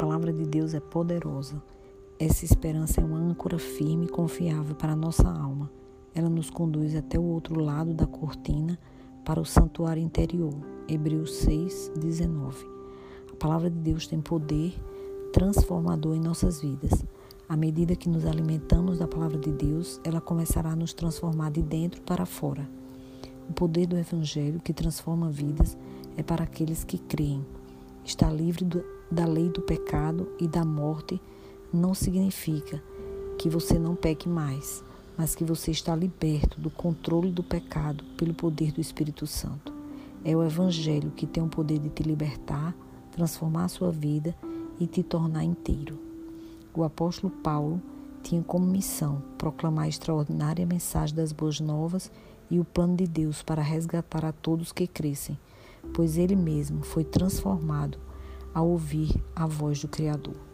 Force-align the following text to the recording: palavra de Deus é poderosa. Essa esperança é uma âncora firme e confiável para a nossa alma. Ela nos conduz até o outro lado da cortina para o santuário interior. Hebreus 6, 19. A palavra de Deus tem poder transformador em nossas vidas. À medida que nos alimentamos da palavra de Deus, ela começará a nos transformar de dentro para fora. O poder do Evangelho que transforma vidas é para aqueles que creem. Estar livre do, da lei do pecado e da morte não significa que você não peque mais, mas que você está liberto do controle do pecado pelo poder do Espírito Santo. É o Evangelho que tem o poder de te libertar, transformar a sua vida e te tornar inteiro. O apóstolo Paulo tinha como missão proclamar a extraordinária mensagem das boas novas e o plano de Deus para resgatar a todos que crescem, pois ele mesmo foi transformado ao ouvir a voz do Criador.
palavra 0.00 0.32
de 0.32 0.46
Deus 0.46 0.72
é 0.72 0.80
poderosa. 0.80 1.62
Essa 2.18 2.46
esperança 2.46 3.02
é 3.02 3.04
uma 3.04 3.18
âncora 3.18 3.58
firme 3.58 4.06
e 4.06 4.08
confiável 4.08 4.74
para 4.74 4.94
a 4.94 4.96
nossa 4.96 5.28
alma. 5.28 5.70
Ela 6.14 6.30
nos 6.30 6.48
conduz 6.48 6.96
até 6.96 7.18
o 7.18 7.22
outro 7.22 7.60
lado 7.60 7.92
da 7.92 8.06
cortina 8.06 8.78
para 9.26 9.38
o 9.38 9.44
santuário 9.44 10.02
interior. 10.02 10.54
Hebreus 10.88 11.34
6, 11.34 11.92
19. 11.98 12.66
A 13.30 13.36
palavra 13.36 13.68
de 13.68 13.76
Deus 13.76 14.06
tem 14.06 14.22
poder 14.22 14.72
transformador 15.34 16.16
em 16.16 16.20
nossas 16.20 16.62
vidas. 16.62 17.04
À 17.46 17.54
medida 17.54 17.94
que 17.94 18.08
nos 18.08 18.24
alimentamos 18.24 19.00
da 19.00 19.06
palavra 19.06 19.36
de 19.36 19.52
Deus, 19.52 20.00
ela 20.02 20.20
começará 20.20 20.70
a 20.70 20.76
nos 20.76 20.94
transformar 20.94 21.50
de 21.50 21.60
dentro 21.60 22.00
para 22.00 22.24
fora. 22.24 22.66
O 23.50 23.52
poder 23.52 23.86
do 23.86 23.98
Evangelho 23.98 24.60
que 24.60 24.72
transforma 24.72 25.28
vidas 25.28 25.76
é 26.16 26.22
para 26.22 26.44
aqueles 26.44 26.84
que 26.84 26.96
creem. 26.96 27.44
Estar 28.10 28.32
livre 28.32 28.64
do, 28.64 28.84
da 29.08 29.24
lei 29.24 29.48
do 29.48 29.62
pecado 29.62 30.28
e 30.40 30.48
da 30.48 30.64
morte 30.64 31.22
não 31.72 31.94
significa 31.94 32.82
que 33.38 33.48
você 33.48 33.78
não 33.78 33.94
peque 33.94 34.28
mais, 34.28 34.82
mas 35.16 35.36
que 35.36 35.44
você 35.44 35.70
está 35.70 35.94
liberto 35.94 36.60
do 36.60 36.70
controle 36.70 37.30
do 37.30 37.44
pecado 37.44 38.02
pelo 38.18 38.34
poder 38.34 38.72
do 38.72 38.80
Espírito 38.80 39.28
Santo. 39.28 39.72
É 40.24 40.36
o 40.36 40.42
Evangelho 40.42 41.12
que 41.12 41.24
tem 41.24 41.40
o 41.40 41.46
poder 41.46 41.78
de 41.78 41.88
te 41.88 42.02
libertar, 42.02 42.74
transformar 43.12 43.66
a 43.66 43.68
sua 43.68 43.92
vida 43.92 44.34
e 44.80 44.88
te 44.88 45.04
tornar 45.04 45.44
inteiro. 45.44 45.96
O 46.74 46.82
apóstolo 46.82 47.32
Paulo 47.32 47.80
tinha 48.24 48.42
como 48.42 48.66
missão 48.66 49.22
proclamar 49.38 49.84
a 49.84 49.88
extraordinária 49.88 50.66
mensagem 50.66 51.14
das 51.14 51.30
boas 51.30 51.60
novas 51.60 52.10
e 52.50 52.58
o 52.58 52.64
plano 52.64 52.96
de 52.96 53.06
Deus 53.06 53.40
para 53.40 53.62
resgatar 53.62 54.24
a 54.24 54.32
todos 54.32 54.72
que 54.72 54.88
crescem, 54.88 55.38
pois 55.92 56.16
ele 56.16 56.36
mesmo 56.36 56.82
foi 56.82 57.04
transformado 57.04 57.98
ao 58.52 58.68
ouvir 58.68 59.22
a 59.34 59.46
voz 59.46 59.80
do 59.80 59.88
Criador. 59.88 60.49